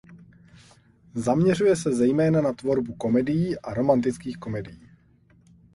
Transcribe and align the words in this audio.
Zaměřuje 1.15 1.75
se 1.75 1.93
zejména 1.93 2.41
na 2.41 2.53
tvorbu 2.53 2.93
komedií 2.95 3.59
a 3.59 3.73
romantických 3.73 4.37
komedií. 4.37 4.89